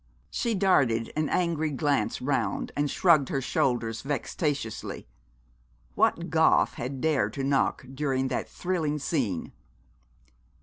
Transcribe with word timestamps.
She 0.31 0.55
darted 0.55 1.13
an 1.15 1.29
angry 1.29 1.69
glance 1.69 2.23
round, 2.23 2.71
and 2.75 2.89
shrugged 2.89 3.29
her 3.29 3.39
shoulders 3.39 4.01
vexatiously. 4.01 5.07
What 5.93 6.31
Goth 6.31 6.73
had 6.73 7.01
dared 7.01 7.33
to 7.33 7.43
knock 7.43 7.85
during 7.93 8.27
that 8.29 8.49
thrilling 8.49 8.97
scene? 8.97 9.51